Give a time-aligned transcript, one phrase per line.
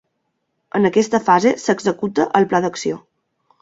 [0.79, 3.03] En aquesta fase s'executa el pla d'acció.